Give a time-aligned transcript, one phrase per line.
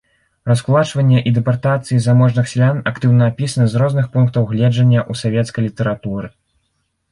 [0.51, 6.27] Раскулачванне і дэпартацыі заможных сялян актыўна апісаны з розных пунктаў гледжання ў савецкай літаратуры.